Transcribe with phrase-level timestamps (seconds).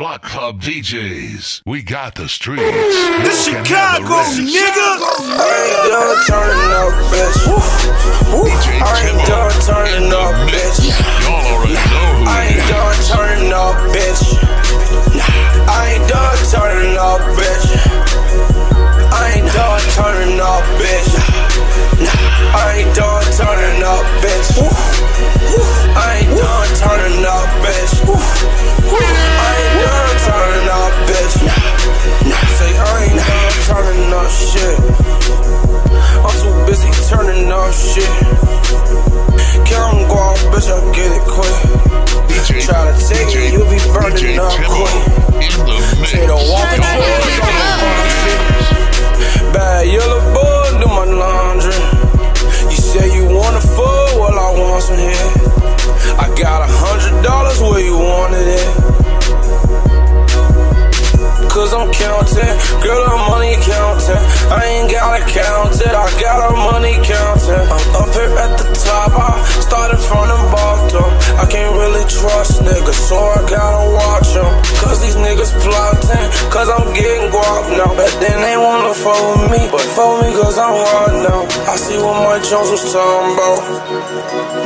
[0.00, 1.60] Block Club DJs.
[1.66, 2.64] We got the streets.
[3.20, 4.96] This Milk and Chicago, nigga.
[5.36, 7.36] I ain't done turning up, bitch.
[8.32, 10.88] DJ I ain't done turning the up, bitch.
[11.20, 14.24] Y'all already know who I ain't done turning up, bitch.
[15.68, 17.68] I ain't done turning up, bitch.
[19.12, 21.12] I ain't done turning up, bitch.
[22.56, 24.48] I ain't done turning up, bitch.
[25.92, 28.00] I ain't done turning up, bitch.
[28.90, 29.59] I
[34.20, 34.76] turning up shit.
[36.20, 38.12] I'm too busy turning up shit.
[39.64, 41.56] Can't go out, bitch, I get it quick.
[42.28, 44.96] DJ, Try to take DJ, it, you be burning DJ up Timo quick.
[45.40, 46.10] in the mix.
[46.10, 48.40] Say the walking Y'all towards on the know front who it shit.
[49.54, 51.80] Bad yellow boy, do my laundry.
[52.70, 55.30] You say you wanna fuck, well I want some here.
[56.20, 58.68] I got a hundred dollars where you wanted it.
[61.50, 63.09] Cause I'm counting, girl, I'm money counting.
[65.10, 67.66] I ain't gotta count it, I got her money counting.
[67.66, 71.10] I'm up here at the top, I started from the bottom.
[71.34, 74.46] I can't really trust niggas, so I gotta watch them.
[74.78, 77.90] Cause these niggas plotting, cause I'm getting guap now.
[77.98, 81.42] But then they wanna fuck with me, but fuck me cause I'm hard now.
[81.66, 83.58] I see what Mike Jones was talking about.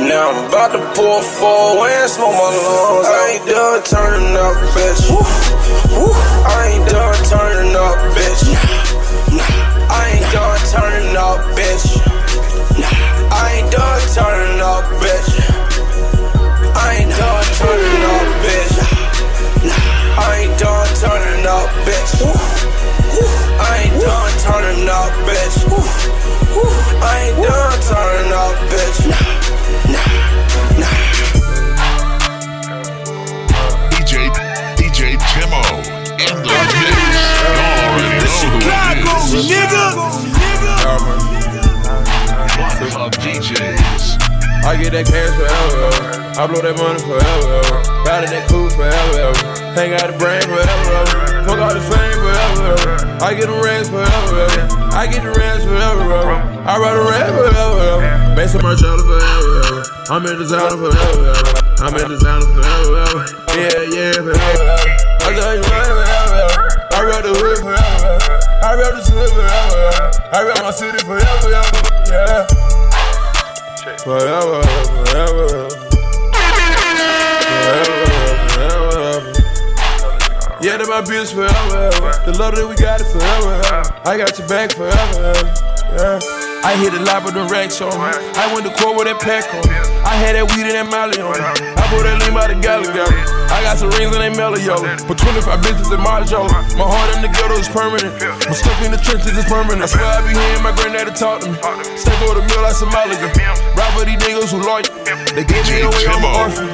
[0.05, 3.09] Now I'm about to pour four and smoke my lungs.
[3.09, 5.09] I ain't done turning up, bitch.
[5.09, 8.94] I ain't done turning up, bitch.
[10.75, 11.87] Turning up, bitch.
[12.75, 12.91] Nah,
[13.31, 15.31] I ain't done turning up, bitch.
[16.75, 18.75] I ain't done turning up, bitch.
[19.63, 22.11] Nah, I ain't done turning up, bitch.
[23.57, 25.63] I ain't done turning up, bitch.
[27.01, 28.24] I ain't done turning
[44.95, 45.91] that cash forever.
[46.39, 47.79] I blow that money forever, ever.
[48.07, 49.35] Ride that coupe forever.
[49.75, 51.43] Hang out the brain forever.
[51.43, 53.19] Fuck all the fame forever.
[53.19, 54.47] I get the rents forever.
[54.95, 56.15] I get the rents forever.
[56.63, 58.07] I ride a rent forever.
[58.39, 59.83] Make some merch out of forever.
[60.07, 61.43] I'm in designer forever.
[61.83, 63.19] I'm in designer forever.
[63.51, 64.79] Yeah, yeah, forever.
[65.23, 66.55] I tell you right forever.
[66.95, 68.15] I ride the hood forever.
[68.63, 70.07] I ride the hood forever.
[70.31, 71.51] I ride my city forever.
[72.07, 72.74] Yeah.
[73.85, 75.75] Forever, forever, forever.
[80.59, 82.17] Yeah, that my bitch forever.
[82.25, 83.61] The love that we got it forever.
[84.03, 84.97] I got your back forever.
[85.93, 86.17] Yeah.
[86.65, 88.09] I hit a lot with the racks on me.
[88.33, 89.77] I went to court with that pack on me.
[90.01, 91.69] I had that weed and that molly on me.
[91.77, 92.89] I put that lean by the galley.
[93.51, 94.85] I got some rings and they mellow yellow.
[95.07, 96.47] But 25 bitches in my jaw.
[96.77, 98.13] My heart in the ghetto is permanent.
[98.21, 99.83] I'm stuck in the trenches, it's permanent.
[99.83, 101.57] I swear I be hearing my granddaddy talk to me.
[101.97, 103.29] Step over the mill like Somalia.
[103.77, 104.85] Rap for these niggas who loyal.
[105.33, 106.67] They gave me away, I'm an orphan.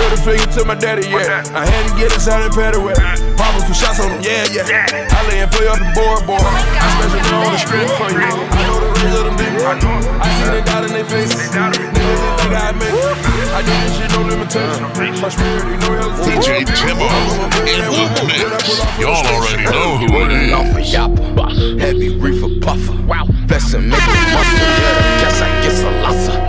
[0.00, 1.44] Middle finger to my daddy, yeah.
[1.52, 2.94] I had to get inside and pat away.
[3.36, 5.12] Popping some shots on him, yeah, yeah.
[5.12, 6.40] I lay and play up and board, boy.
[6.40, 8.24] Oh I special down on the strip for you.
[8.24, 9.60] I know the rage of them niggas.
[9.60, 11.52] I see they doubt in their faces.
[11.52, 12.00] Niggas they
[12.40, 13.19] think I make it.
[13.60, 15.20] I did this shit, no limitation.
[15.20, 16.40] My spirit, you know hesitation.
[16.40, 17.04] DJ Timo
[17.68, 18.80] in the mix.
[18.96, 22.96] Y'all already know who it Rolling off a yapper, heavy reefer puffer.
[23.04, 24.64] Wow, blessing make me muscle.
[24.64, 26.40] Yeah, guess I get a lossa.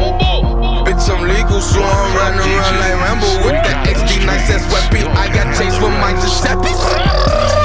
[0.87, 5.05] Bitch, I'm legal, so I'm running around like Rambo with the XD nice ass weapon.
[5.11, 7.60] I got chased for my Giuseppe's.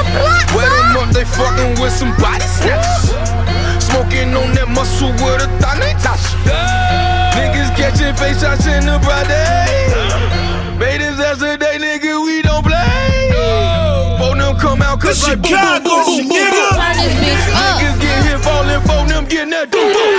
[15.27, 16.71] Like boom, boom, Chicago, boom, boom, boom, nigga.
[16.79, 17.83] Turn this bitch up.
[17.83, 20.15] Niggas get hit, falling, phone them getting that doom boom.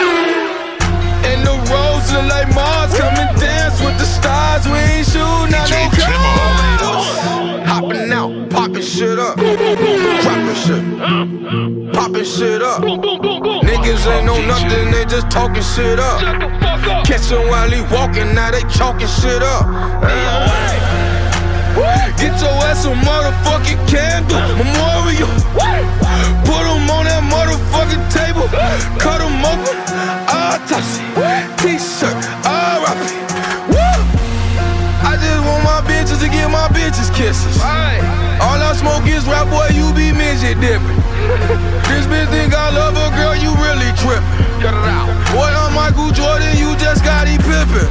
[1.24, 4.68] And the roads look like Mars, come and dance with the stars.
[4.68, 7.64] We ain't shooting out no DJ Timo.
[7.64, 10.84] Hopping out, popping shit up, dropping shit,
[11.96, 12.84] popping shit up.
[13.64, 16.20] Niggas ain't know nothing, they just talking shit up.
[17.08, 19.64] Catch him while he walking, now they chalking shit up.
[22.18, 25.30] Get your ass a motherfucking candle, memorial.
[26.42, 28.50] Put him on that motherfucking table,
[28.98, 29.78] cut him open,
[30.26, 31.06] autopsy,
[31.62, 33.06] t-shirt, R.I.P.
[33.70, 33.78] Woo!
[35.06, 37.62] I just want my bitches to get my bitches kisses.
[38.42, 40.82] All I smoke is rap, boy, you be midget dipping.
[41.94, 44.26] this bitch think I love her, girl, you really tripping.
[45.30, 47.86] Boy, I'm Michael Jordan, you just got he pippin'.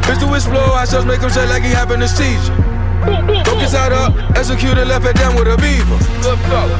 [0.00, 2.71] Pistol explode, I just make him shake like he having a seizure.
[3.02, 5.98] His side up, executed, left it down with a beaver.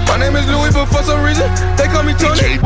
[0.06, 1.46] My name is Louis, but for some reason,
[1.76, 2.58] they call me Tony.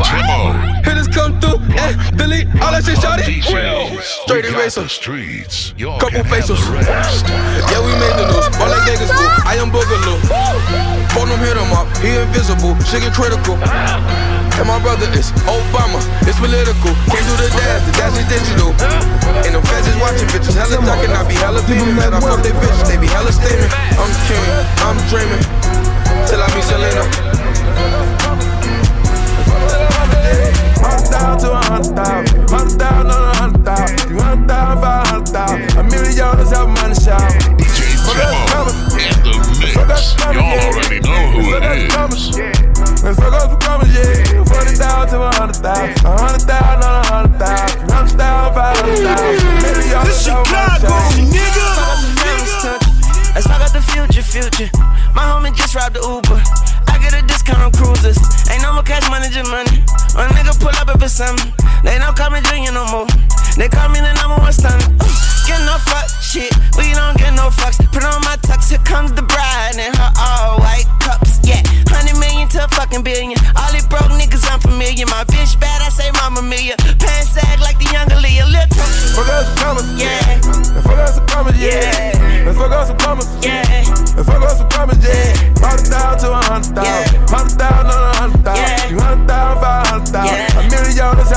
[0.85, 3.25] Hitters come through, eh, and delete all that shit, shot it.
[3.25, 4.01] DJs.
[4.25, 4.87] Straight eraser.
[4.87, 5.73] streets.
[5.77, 6.57] Couple faces.
[6.57, 6.65] have facials.
[6.65, 7.25] the rest.
[7.69, 8.45] Yeah, we made the news.
[8.57, 9.25] All like niggas do.
[9.45, 10.17] I am Boogaloo.
[11.13, 11.85] Phone him, hit him up.
[11.97, 12.77] He invisible.
[12.85, 13.57] Shit get critical.
[14.57, 16.01] And my brother is Obama.
[16.25, 16.93] It's political.
[17.13, 17.85] Can't do the dance.
[17.85, 18.73] The dance is digital.
[19.45, 20.57] And them feds is watching bitches.
[20.57, 21.13] Hella talking.
[21.13, 21.95] I be hella beaming.
[21.95, 22.89] Man, I fuck they bitches.
[22.89, 23.69] They be hella steaming.
[24.01, 24.41] I'm king.
[24.81, 25.43] I'm dreaming.
[26.25, 27.05] Till I be Selena.
[30.81, 34.81] Hundred thousand to a hundred thousand, hundred thousand on a hundred thousand, three hundred thousand,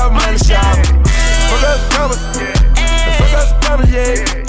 [0.01, 0.83] have money shower.
[1.49, 4.40] Fuck up commas, let's fuck up commas, yeah.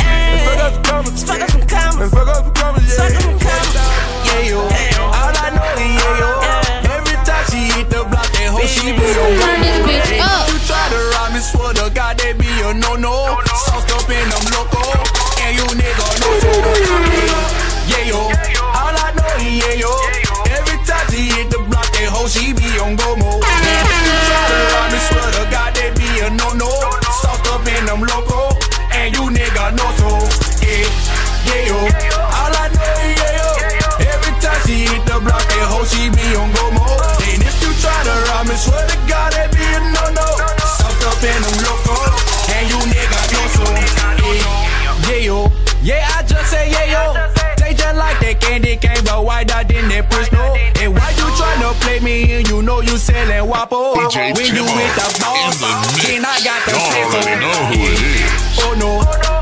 [52.12, 53.94] Me and you know you selling wapo?
[53.96, 55.72] DJ when you with the boss, the
[56.04, 57.18] then I got the say so.
[57.40, 58.32] know who it is.
[58.64, 58.90] Oh no,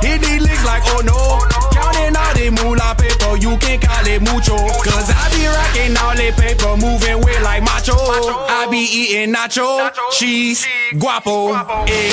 [0.06, 1.18] hit these licks like oh no.
[1.74, 4.56] Counting all the moolah paper, you can call it mucho.
[4.86, 7.39] Cause I be rocking all the paper, moving like
[7.80, 7.96] macho.
[7.96, 11.52] I be eating nacho, cheese, guapo,
[11.86, 12.10] eh,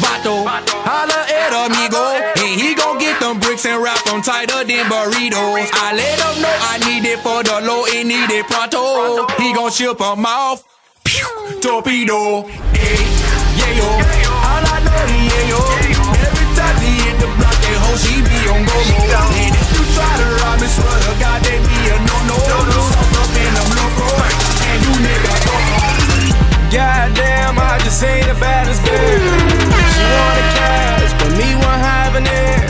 [0.00, 0.44] vato.
[0.46, 5.70] Holla at amigo, and he gon' get them bricks and wrap them tighter than burritos.
[5.72, 9.26] I let him know I need it for the low and need it pronto.
[9.38, 10.64] He gon' ship them off.
[11.04, 13.02] Pew, torpedo, eh,
[13.58, 13.88] yeah yo.
[13.88, 15.60] All I know is yeah yo.
[16.20, 19.34] Every time he hit the block, that hoe she be on go mode.
[19.42, 22.36] And if you try to rob me, swear to God, they be a no no.
[22.38, 24.49] Suck up in them loco,
[26.70, 29.26] Goddamn, I just seen the baddest bitch.
[29.94, 31.50] She wanted cash, but me
[31.80, 32.68] having it.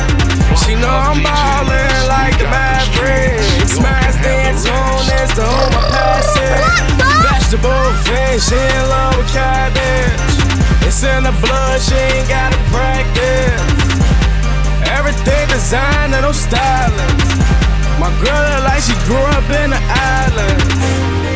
[0.62, 3.74] She know I'm ballin' like the Mavericks.
[3.74, 5.00] Smash dance on
[5.46, 6.30] home I pass.
[7.22, 7.90] Vegetable
[8.40, 10.34] she in love with cabbage.
[10.86, 13.60] It's in the blood, she ain't gotta practice.
[14.96, 17.16] Everything designer, no styling.
[18.00, 21.29] My girl look like she grew up in the island.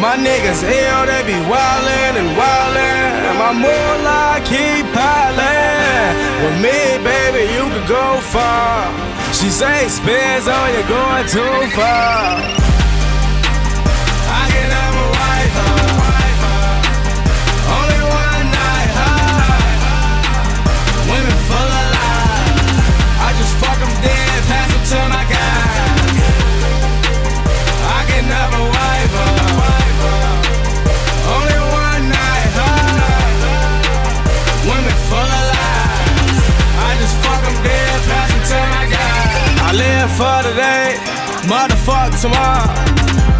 [0.00, 3.34] My niggas, hell, they be wildin' and wildin'.
[3.36, 6.14] My moolah keep piling.
[6.44, 8.86] With me, baby, you could go far.
[9.34, 12.77] She say, spins on you're going too far.
[41.46, 42.72] Motherfuck tomorrow.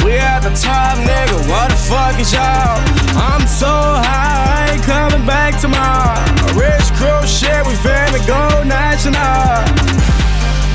[0.04, 1.36] We at the top, nigga.
[1.50, 2.78] What the fuck is y'all?
[3.18, 6.22] I'm so high, I ain't coming back tomorrow.
[6.54, 9.66] Rich crew shit, we finna go national.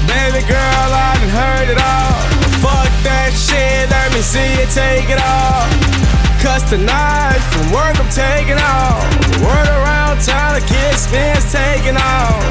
[0.08, 2.20] Baby girl, I done heard it all.
[2.60, 6.03] Fuck that shit, let me see you take it off.
[6.44, 9.00] Cause tonight, from work I'm taking off.
[9.40, 12.44] Word around town, the kids spins taking off.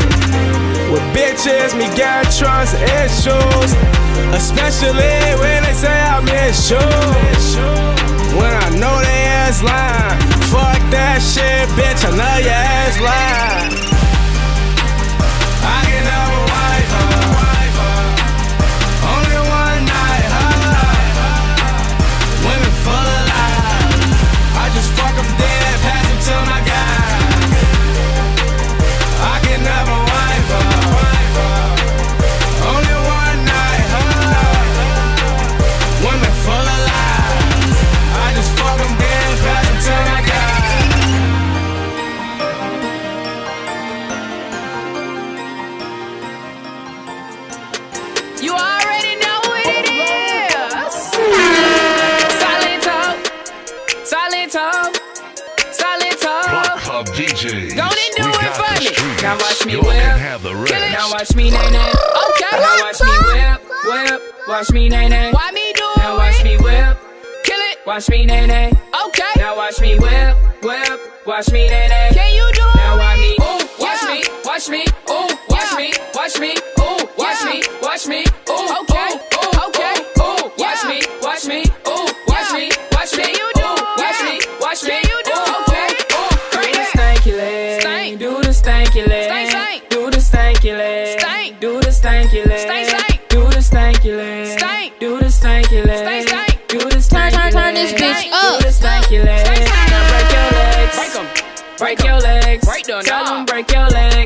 [0.91, 3.71] With bitches, me got trust issues.
[4.33, 4.97] Especially
[5.37, 6.79] when they say I miss you.
[8.41, 10.21] When I know they ass lying.
[10.49, 13.82] Fuck that shit, bitch, I know your ass lying.
[26.45, 26.92] my God.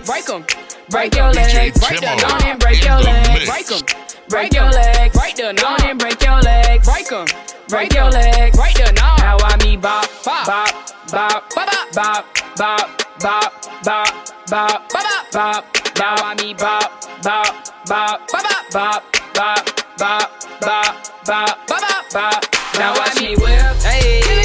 [0.06, 0.44] break them.
[0.88, 3.82] Break your leg, break the dawn and break your leg, break them.
[4.28, 7.26] Break your leg, break the dawn and break your leg, break them.
[7.68, 9.18] Break your leg, break the dawn.
[9.18, 10.72] Now I me bop, bop, bop,
[11.10, 12.24] bop, bop, bop,
[12.56, 13.52] bop, bop,
[13.84, 15.64] bop, bop, bop, bop.
[15.98, 16.90] Now I me bop,
[17.22, 19.02] bop, bop, bop, bop,
[19.34, 19.64] bop,
[19.98, 22.44] bop, bop, bop, bop, bop.
[22.78, 23.76] Watch me whip.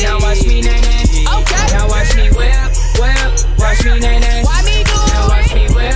[0.02, 1.24] Now watch me nay nay.
[1.26, 3.60] Now watch me whip, whip.
[3.60, 4.44] Watch me nay nay.
[4.44, 4.92] Why me do
[5.36, 5.51] it?
[5.82, 5.96] whip,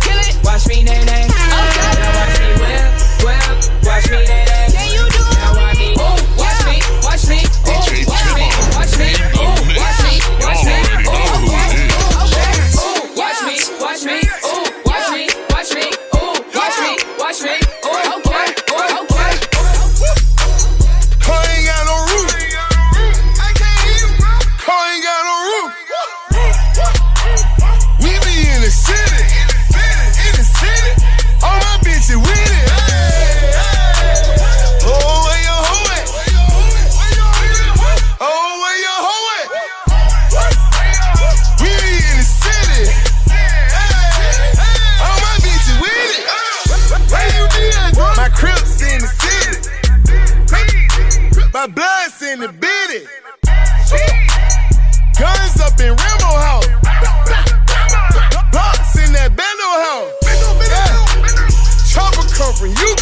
[0.00, 0.34] kill it.
[0.44, 1.24] Watch me, nay, nay.
[1.24, 1.92] Okay.
[2.00, 2.88] Now watch me whip,
[3.24, 3.84] whip.
[3.84, 4.57] Watch me, nay, nay.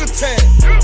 [0.06, 0.75] content.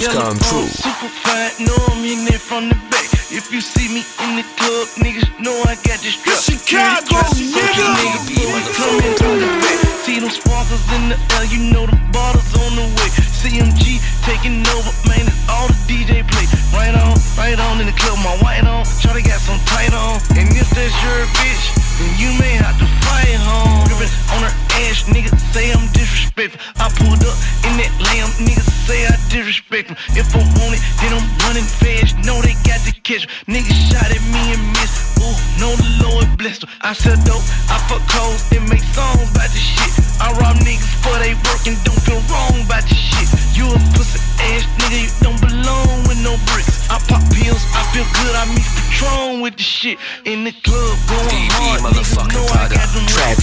[0.00, 0.68] Dreams come true.
[0.68, 3.08] Super fine, know I'm hitting it from the back.
[3.30, 4.88] If you see me in the club,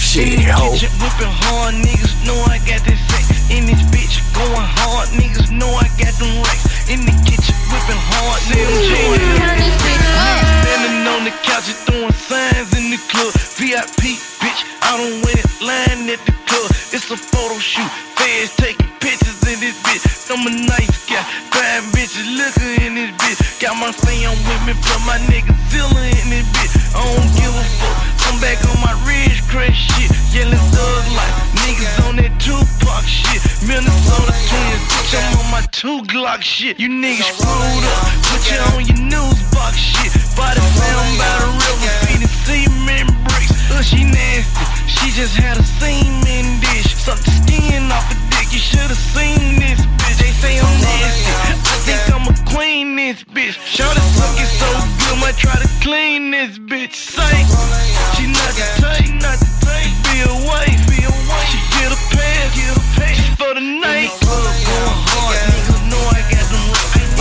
[0.08, 0.72] shit, ho.
[0.72, 3.52] kitchen, whipping hard, niggas know I got that sex.
[3.52, 6.88] In this bitch, going hard, niggas know I got them racks.
[6.88, 10.40] In the kitchen, whipping hard, niggas know I got Turn this bitch up.
[10.64, 13.36] Standing on the couch and throwing signs in the club.
[13.60, 16.72] VIP, bitch, I don't wait in line at the club.
[16.96, 17.92] It's a photo shoot.
[18.16, 20.08] Fans taking pictures in this bitch.
[20.32, 21.24] I'm a nice guy.
[21.52, 23.40] Bad bitches looking in this bitch.
[23.60, 26.74] Got my fam with me, but my nigga Zilla in this bitch.
[26.96, 27.98] I don't give a fuck.
[28.28, 29.17] I'm back on my Ridge
[29.58, 30.14] Crest shit.
[30.38, 31.34] Yelling thug like
[31.66, 33.42] niggas on that Tupac shit.
[33.66, 36.78] Minnesota twins, bitch, I'm on my two Glock shit.
[36.78, 38.06] You niggas screwed up.
[38.30, 40.14] Put you on your news box shit.
[40.38, 43.50] Body found by the river, feeding cement bricks.
[43.74, 44.62] Ugh, she nasty.
[44.86, 46.94] She just had a semen dish.
[46.94, 48.54] Sucked the skin off a dick.
[48.54, 50.22] You should've seen this bitch.
[50.22, 51.34] They say I'm nasty.
[51.34, 53.58] I think I'm a queen this bitch.
[53.58, 54.06] Shawty
[54.38, 54.70] it so
[55.02, 56.94] good, might try to clean this bitch.
[56.94, 59.94] Say, she not the type, not the type.
[60.10, 61.50] Be a wife, be a wife.
[61.54, 64.10] She get a pass, get a pass for the night.
[64.26, 66.66] Club going hard, niggas know I got them.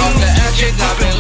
[0.01, 1.16] Off the exit, I've been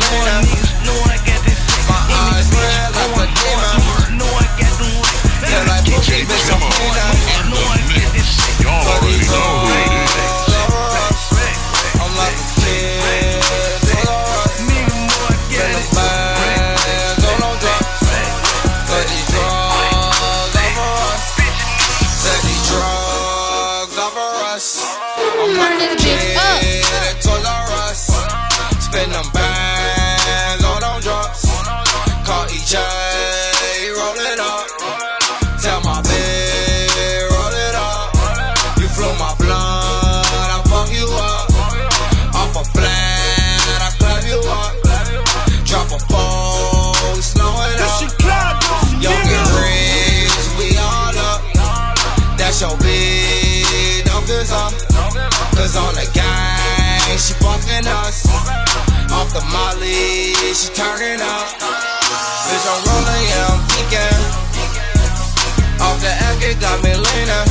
[66.38, 67.48] The it got me leaning.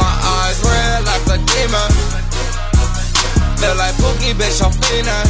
[0.00, 1.90] My eyes red like a demon.
[3.60, 5.28] Feel like Pookie, bitch, I'm feeling.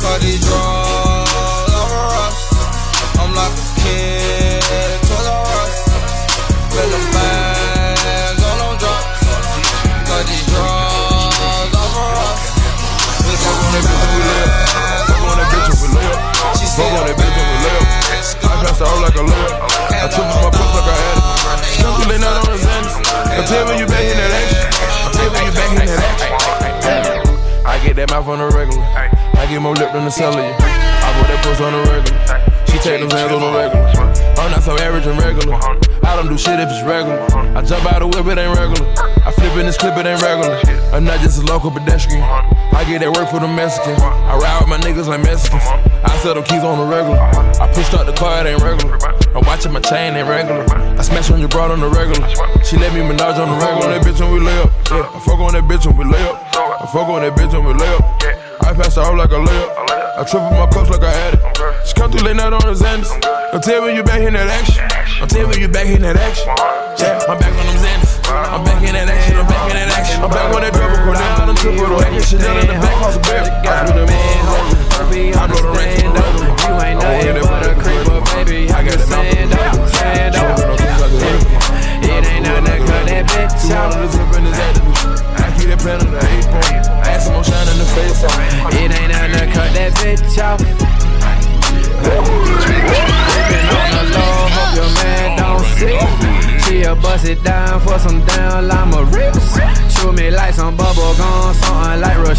[0.00, 2.36] Cause these drugs over us.
[3.16, 5.74] I'm like a kid at Toys R Us.
[6.72, 9.20] Feel the bags on them drugs.
[10.04, 12.40] Cause these drugs over us.
[13.24, 14.52] We Fuck on that bitch we live.
[15.08, 16.18] Fuck on that bitch we live.
[16.76, 17.21] Fuck on that bitch.
[18.62, 19.58] I passed her like a layup.
[19.90, 21.26] I took my puss like I had it.
[21.66, 22.94] Stuck through late night on the Xanax.
[23.02, 24.62] I tell me you back in that action.
[25.02, 27.66] I tell me you back in that action.
[27.66, 28.86] I get that mouth on the regular.
[28.86, 30.46] I get more lip than the cellular.
[30.46, 32.22] I put that puss on the regular.
[32.70, 33.82] She take them hands on the regular.
[34.38, 35.58] I'm not so average and regular.
[36.06, 37.18] I don't do shit if it's regular.
[37.58, 38.86] I jump out the whip, it ain't regular.
[39.26, 40.62] I flip in this clip, it ain't regular.
[40.94, 42.22] I'm not just a local pedestrian.
[42.22, 43.98] I get that work for the Mexicans.
[44.02, 45.66] I ride with my niggas like Mexicans.
[45.66, 47.18] I sell them keys on the regular.
[47.18, 48.94] I pushed out the car, it ain't regular.
[49.34, 50.62] I'm watching my chain, ain't regular.
[50.70, 52.22] I smash on your broad on the regular.
[52.62, 53.90] She let me menage on the regular.
[53.90, 54.70] I fuck on that bitch when we lay up.
[54.86, 55.02] Yeah.
[55.02, 56.38] I fuck on that bitch when we lay up.
[56.54, 58.06] I fuck on that bitch when we lay up.
[58.62, 59.70] I pass her out like a layup.
[60.14, 61.42] I trip triple my cups like I had it.
[61.82, 63.10] She come through late night on the Xanax.
[63.50, 64.86] Don't tell me you back in that action.
[65.18, 66.46] Don't tell me you back in that action.
[67.02, 68.22] Yeah, I'm back on them Xanax.
[68.30, 69.21] I'm back in that action.
[69.62, 70.22] I'm back in that action.
[70.22, 71.22] I'm back on that double corner.
[71.22, 72.20] I done took her away.
[72.22, 73.46] Chanel in the back, house of bear.
[73.46, 74.82] I threw them on.
[75.38, 76.18] I blow the the regular.
[76.66, 78.70] You ain't nothing but a creeper, baby.
[78.72, 81.61] I got that mouth on stand up,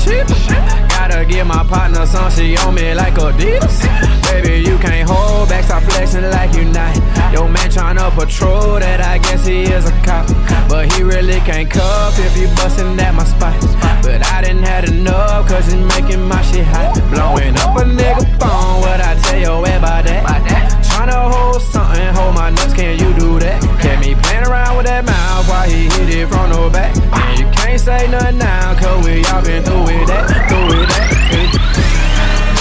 [0.04, 0.90] Rashida.
[0.90, 3.84] Gotta give my partner some, she on me like Adidas.
[4.24, 6.96] Baby, you can't hold back, stop flexing like you not.
[7.34, 10.28] Yo, man tryna patrol that, I guess he is a cop.
[10.70, 13.60] But he really can't cuff if you bustin' at my spot.
[14.04, 16.94] But I didn't had enough, cause it's making my shit hot.
[17.10, 20.83] Blowing up a nigga phone, what I tell you about that?
[21.04, 23.62] Tryna hold something, hold my nuts, can you do that?
[23.82, 26.96] Kept me playing around with that mouth while he hit it from the back.
[26.96, 30.88] And you can't say nothing now, cause we all been through with that, through with
[30.88, 31.12] that.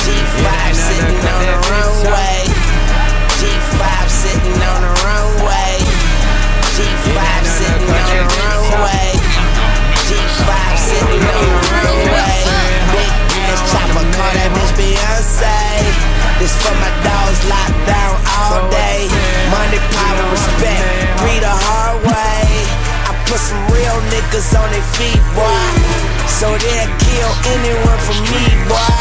[0.02, 2.31] G5 sitting on the runway.
[24.32, 25.60] Niggas on their feet, boy.
[26.26, 28.96] So they'll kill anyone for me, boy.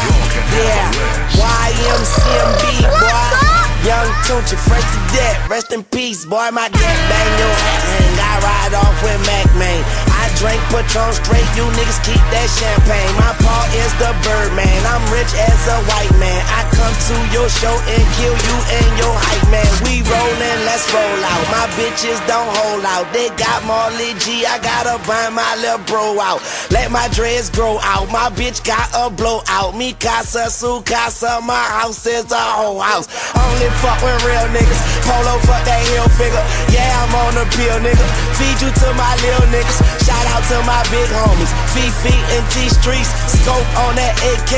[0.52, 0.92] Yeah,
[1.32, 3.52] YMCMB, boy.
[3.88, 6.50] Young Tunechi, fresh to death, rest in peace, boy.
[6.52, 10.11] My dad bang your hat hang, I ride off with Mack Maine.
[10.38, 13.12] Drink Patron straight, you niggas keep that champagne.
[13.18, 16.40] My paw is the Birdman, I'm rich as a white man.
[16.52, 19.68] I come to your show and kill you and your hype man.
[19.86, 21.44] We rollin', let's roll out.
[21.52, 23.06] My bitches don't hold out.
[23.12, 26.42] They got Marley G, I gotta burn my little bro out.
[26.70, 28.10] Let my dreads grow out.
[28.10, 29.76] My bitch got a blowout.
[29.76, 33.06] Me casa, su casa, my house is a whole house.
[33.36, 34.80] Only fuck with real niggas.
[35.06, 36.44] Polo fuck that heel figure.
[36.72, 38.06] Yeah, I'm on the pill, nigga.
[38.38, 39.78] Feed you to my little niggas.
[40.04, 41.52] Shout out to my big homies.
[41.74, 43.10] Fifi and T Streets.
[43.26, 44.52] Scope on that AK.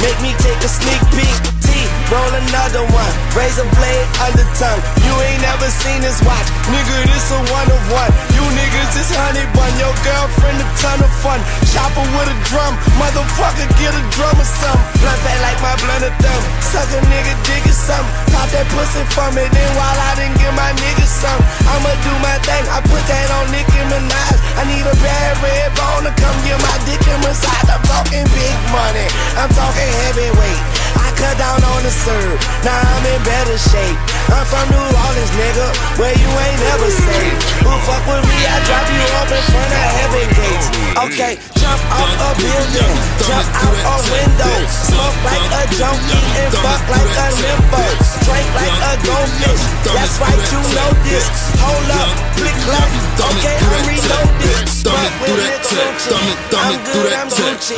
[0.00, 1.34] Make me take a sneak peek.
[1.60, 1.68] T,
[2.10, 3.12] roll another one.
[3.36, 4.82] Razor blade under tongue.
[5.06, 6.48] You ain't never seen this watch.
[6.72, 8.10] Nigga, this a one of one.
[8.34, 9.70] You niggas is honey bun.
[9.78, 11.38] Your girlfriend a ton of fun.
[11.70, 12.74] Chopper with a drum.
[12.98, 14.82] Motherfucker, get a drum or something.
[15.04, 16.42] Blunt fat like my blunt of thumb.
[16.64, 18.10] Suck a nigga, dig it something.
[18.34, 19.46] Pop that pussy for me.
[19.46, 22.64] Then while I didn't give my niggas some, I'ma do my thing.
[22.66, 24.36] I put that on Nicki Minaj.
[24.58, 27.66] I need a bad red bone to come get my dick in massage.
[27.66, 29.06] I'm talking big money.
[29.34, 30.62] I'm talking heavyweight.
[30.94, 32.38] I cut down on the serve.
[32.62, 33.98] Now I'm in better shape.
[34.30, 35.66] I'm from New Orleans, nigga,
[35.98, 37.36] where you ain't never safe.
[37.66, 38.38] Who fuck with me?
[38.46, 40.66] I drop you off in front of heaven gates.
[41.06, 42.94] Okay, jump off a building,
[43.26, 47.84] jump out a window, smoke like a junkie and fuck like a nympho,
[48.24, 49.62] drink like a goldfish.
[49.90, 51.26] That's right, you know this.
[51.60, 52.88] Hold up, flick clap.
[53.20, 54.68] Okay, I'm reloaded.
[54.80, 56.14] Fuck with nigga Gucci.
[56.56, 57.76] I'm good, I'm Gucci.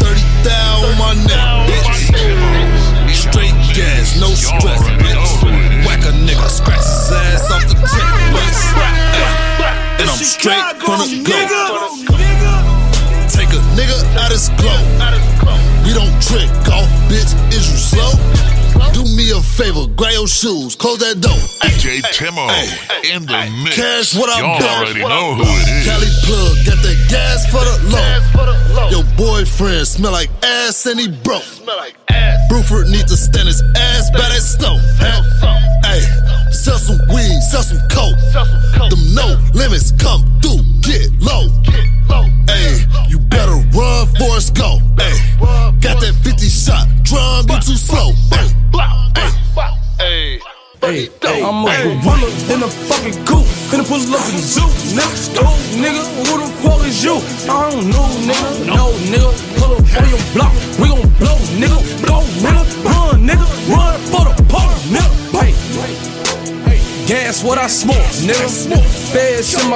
[0.00, 2.10] 30 thou on my neck, bitch.
[3.14, 5.86] Straight gas, no stress, bitch.
[5.86, 8.62] Whack a nigga, scratch his ass off the tip, bitch.
[10.00, 11.79] And I'm straight from the go.
[13.80, 14.76] Take a nigga out his glow.
[15.88, 17.32] We don't trick off, bitch.
[17.48, 18.12] Is you slow?
[18.92, 21.32] Do me a favor, grab your shoes, close that door.
[21.64, 22.44] DJ Timo
[23.08, 23.76] in the mix.
[23.76, 24.84] Cash what I'm Y'all about.
[24.84, 25.86] already know who it is.
[25.88, 28.88] Cali plug, got that gas for the low.
[28.90, 31.44] Your boyfriend smell like ass and he broke.
[32.50, 34.80] Bruford need to stand his ass by that stove.
[35.86, 36.04] Hey,
[36.52, 38.18] sell some weed, sell some coke.
[38.90, 39.69] Them no limits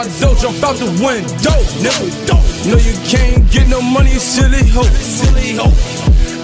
[0.04, 1.84] my dough, jump out the window, nigga.
[1.84, 1.92] No,
[2.26, 5.72] don't know you can't get no money, silly hoe, silly hoe.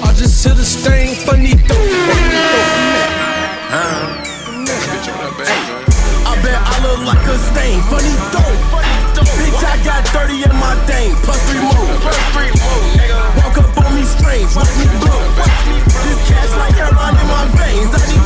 [0.03, 1.53] I just hit a stain, funny
[6.25, 7.81] I bet I look like a stain.
[7.91, 8.61] Funny dope.
[9.37, 11.15] Bitch, I got 30 in my thing.
[11.23, 11.87] Plus three more.
[13.37, 14.55] Walk up on me strange.
[14.57, 15.21] Watch me blow.
[16.07, 18.20] This cash like hairline in my veins.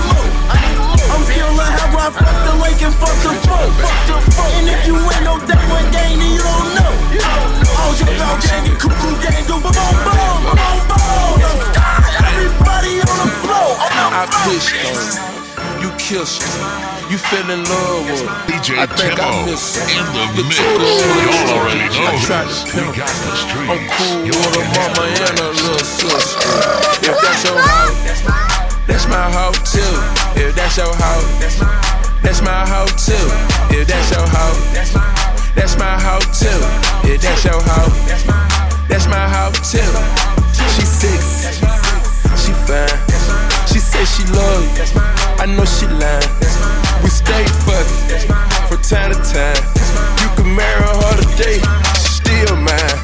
[8.35, 9.47] All gang and cuckoo gang.
[9.47, 11.39] Go boom, boom, boom, boom, boom.
[11.39, 12.03] I'm sky.
[12.35, 13.79] Everybody on the floor.
[13.79, 15.31] I pushed on
[15.79, 17.11] you kissed her.
[17.13, 18.35] You fell in love with her.
[18.51, 19.87] DJ I think I Timo miss her.
[19.87, 20.59] in the You mix.
[20.59, 23.39] took her on the Y'all already know I tried to pimp We got the her.
[23.39, 23.71] streets.
[23.71, 26.51] I'm cool You with her mama and her little sister.
[27.07, 28.03] If that's your house,
[28.91, 29.95] that's my house too.
[30.43, 31.31] If that's your house,
[32.19, 33.27] That's my hoe too.
[33.79, 35.07] If that's your hoe, that's my
[36.05, 37.09] hoe too.
[37.09, 37.91] If that's your hoe,
[38.89, 39.81] that's my hoe too.
[40.75, 41.59] She six,
[42.43, 42.89] she fine.
[43.67, 45.01] She say she love you.
[45.39, 46.29] I know she lying.
[47.03, 48.29] We stay fucking
[48.69, 49.61] from time to time.
[50.23, 51.61] You can marry her today,
[51.95, 52.99] still mine.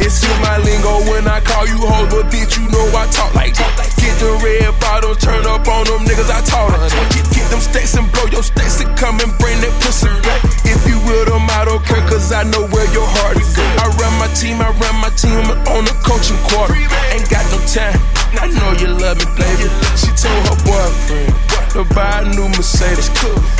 [0.00, 3.34] It's in my lingo when I call you hoes, but bitch, you know I talk
[3.34, 3.93] like that.
[4.04, 6.88] Get the red bottom, turn up on them niggas, I taught her.
[7.16, 10.44] Get, get them stacks and blow your stacks and come and bring that pussy back.
[10.68, 13.56] If you will them, I don't care, cause I know where your heart is.
[13.56, 15.40] I run my team, I run my team
[15.72, 16.76] on the coaching quarter.
[17.16, 17.96] Ain't got no time,
[18.44, 19.72] I know you love me, baby.
[19.96, 21.32] She told her boyfriend
[21.72, 23.08] to buy a new Mercedes.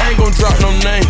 [0.05, 1.09] Ain't gon' drop no name,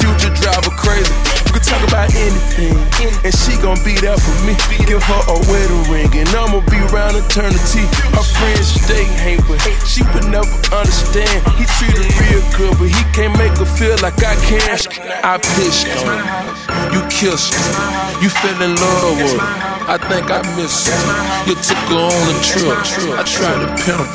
[0.00, 1.49] future driver crazy.
[1.50, 2.78] We can talk about anything,
[3.26, 4.54] and she gon' be there for me.
[4.86, 7.90] Give her a wedding ring, and I'ma be around eternity.
[8.14, 11.42] Her friends they hate, but she would never understand.
[11.58, 14.78] He treat her real good, but he can't make her feel like I can.
[15.26, 19.70] I pitched on you kissed her, you fell in love with her.
[19.90, 21.50] I think I miss her.
[21.50, 22.78] You took her on a trip.
[23.18, 24.06] I tried to pimp.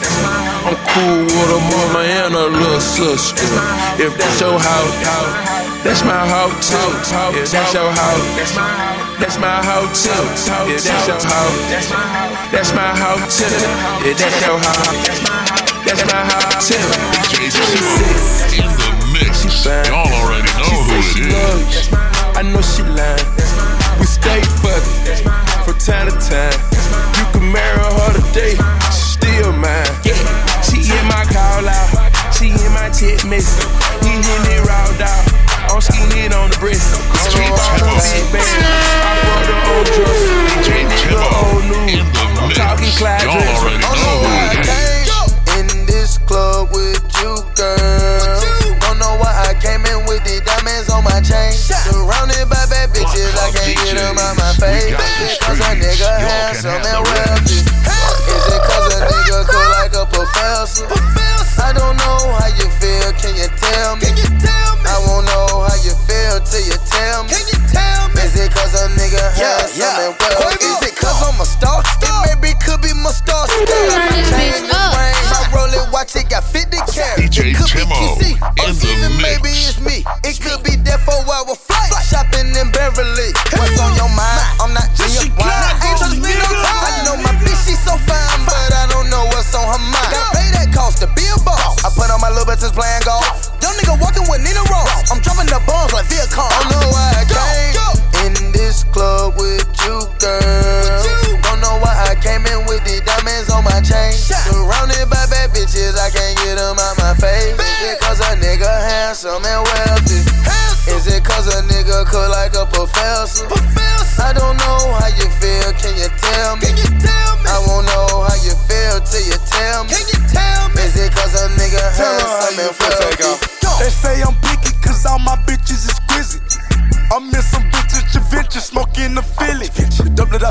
[0.64, 3.44] I'm cool with her mama and her little sister.
[4.00, 7.38] If that's your house, that's my house too.
[7.38, 8.26] If that's your house,
[9.22, 10.10] that's my house too.
[10.66, 11.62] If that's your house,
[12.50, 13.46] that's my house too.
[14.02, 14.98] If that's your house,
[15.86, 16.82] that's my house too.
[17.30, 19.46] She six, In the mix.
[19.86, 21.94] Y'all already know who it is.
[22.34, 23.22] I know she lying.
[24.02, 25.22] We stay fucking
[25.70, 26.58] from time to time.
[27.14, 28.58] You can marry her today,
[28.90, 29.86] she still mine.
[30.66, 33.70] She in my call out, she in my text message.
[34.02, 35.45] He hitting it raw dog.
[35.76, 36.96] I'm skinny on the breast.
[36.96, 37.52] I'm Timo.
[37.52, 38.48] big band.
[38.48, 40.24] I brought the old dress.
[40.64, 41.28] DJ Nigga Timo.
[41.36, 42.00] old news.
[42.00, 42.56] In the I'm mix.
[42.56, 44.24] talking Clyde Y'all already know who
[44.56, 45.12] it is.
[45.60, 48.40] In this club with you, girl.
[48.88, 51.52] Don't know why I came in with the diamonds on my chain.
[51.52, 54.80] Surrounded by bad bitches, I can't get them out my face.
[54.80, 57.85] We got the Is it cause a nigga handsome and wealthy?
[60.36, 60.88] Professor?
[61.64, 64.12] I don't know how you feel, can you tell me?
[64.86, 67.32] I won't know how you feel till you tell me.
[67.32, 70.66] Is it cause a nigga handsome and wealthy?
[70.66, 72.05] Is it cause I'm a star?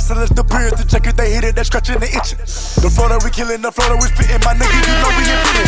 [0.04, 2.36] The is the beer, the jacket they hit it, they scratching the itching.
[2.84, 5.24] The floor that we killing, the floor that we spitting, my nigga, you know we
[5.24, 5.64] invented.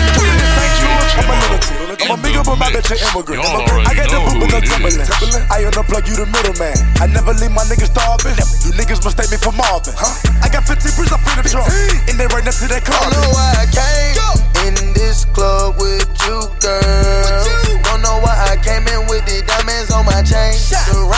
[1.17, 3.41] I'm a lunatic, I'm a big up about bitch, an immigrant.
[3.89, 5.09] I got the boot who with the it is.
[5.09, 5.49] Timberland.
[5.49, 6.77] I unplug you the middleman.
[7.01, 8.37] I never leave my niggas starving.
[8.69, 9.97] You niggas mistake me for Marvin.
[9.97, 10.13] huh?
[10.45, 11.73] I got 15 bricks up in the trunk,
[12.05, 13.09] and they right next to that I car.
[13.09, 14.21] know why I came
[14.69, 17.41] in this club with you, girl.
[17.89, 20.53] Don't know why I came in with the diamonds on my chain.
[20.53, 21.16] Surrounded by bad bitches,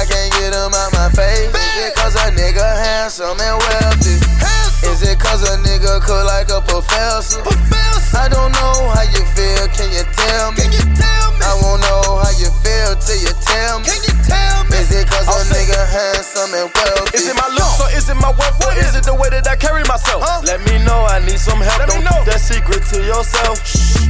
[0.00, 1.52] I can't get them out my face.
[1.52, 4.16] Is it cause a nigga handsome and wealthy?
[4.88, 7.44] Is it cause a nigga cook like a professor?
[8.16, 10.69] I don't know how you feel, can you tell me?
[15.90, 17.18] Handsome and wealthy?
[17.18, 19.46] Is it my looks or is it my wealth or is it the way that
[19.50, 20.22] I carry myself?
[20.46, 21.90] Let me know, I need some help.
[21.90, 23.58] Don't keep that secret to yourself.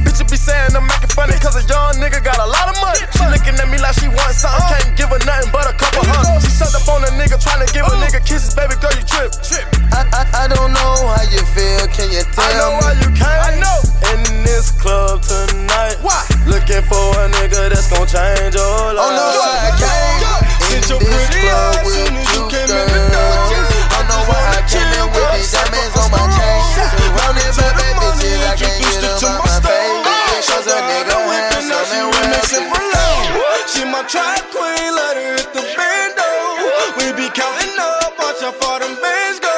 [0.05, 2.77] Bitch, you be saying I'm making funny cause a young nigga got a lot of
[2.79, 3.01] money.
[3.17, 4.61] She looking at me like she wants something.
[4.61, 4.77] Uh-huh.
[4.77, 6.45] Can't give her nothing but a couple hundred.
[6.45, 8.53] She sucked up on a nigga trying to give a nigga kisses.
[8.53, 9.33] Baby girl, you trip.
[9.91, 12.77] I, I, I don't know how you feel, can you tell I know me?
[12.85, 13.41] why you came.
[13.41, 13.77] I know.
[14.13, 15.97] In this club tonight.
[16.01, 16.21] Why?
[16.45, 19.01] Looking for a nigga that's gon' change your life.
[19.01, 23.01] Oh no, I came in Sit your pretty ass soon as you, came in the
[23.11, 23.43] door.
[23.91, 26.63] Don't know why I came in with these diamonds on my chain.
[26.95, 30.47] Surrounded by bad bitches, I can't get them out my face.
[30.47, 32.71] Cause a nigga handsome and wealthy.
[33.67, 33.99] She my
[34.47, 36.23] queen, let her hit the bando.
[36.95, 39.51] We be counting up, watch how far them bands go.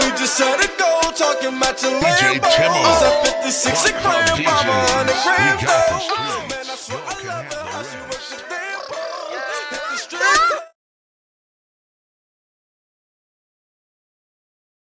[0.00, 2.48] We just set a goal, talking about your Lambo.
[2.56, 2.88] Timo.
[2.88, 4.48] It's a 56 a DJs.
[4.48, 6.57] mama, 100 grand We got the though.